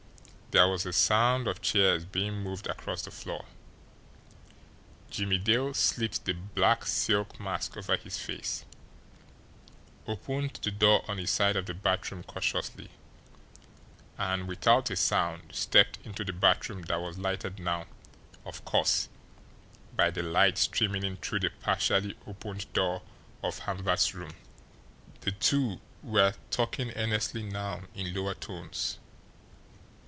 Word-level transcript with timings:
There 0.53 0.67
was 0.67 0.83
the 0.83 0.91
sound 0.91 1.47
of 1.47 1.61
chairs 1.61 2.03
being 2.03 2.33
moved 2.43 2.67
across 2.67 3.03
the 3.03 3.09
floor. 3.09 3.45
Jimmie 5.09 5.37
Dale 5.37 5.73
slipped 5.73 6.25
the 6.25 6.33
black 6.33 6.83
silk 6.85 7.39
mask 7.39 7.77
over 7.77 7.95
his 7.95 8.17
face, 8.19 8.65
opened 10.05 10.59
the 10.61 10.69
door 10.71 11.05
on 11.09 11.19
his 11.19 11.31
side 11.31 11.55
of 11.55 11.67
the 11.67 11.73
bathroom 11.73 12.23
cautiously, 12.23 12.89
and, 14.17 14.49
without 14.49 14.89
a 14.89 14.97
sound, 14.97 15.55
stepped 15.55 15.99
into 16.03 16.25
the 16.25 16.33
bathroom 16.33 16.81
that 16.81 16.99
was 16.99 17.17
lighted 17.17 17.57
now, 17.57 17.85
of 18.43 18.65
course, 18.65 19.07
by 19.95 20.11
the 20.11 20.21
light 20.21 20.57
streaming 20.57 21.03
in 21.03 21.15
through 21.15 21.39
the 21.39 21.51
partially 21.61 22.17
opened 22.27 22.73
door 22.73 23.03
of 23.41 23.59
Hamvert's 23.59 24.13
room. 24.13 24.33
The 25.21 25.31
two 25.31 25.79
were 26.03 26.33
talking 26.49 26.91
earnestly 26.97 27.41
now 27.43 27.83
in 27.95 28.13
lower 28.13 28.33
tones. 28.33 28.97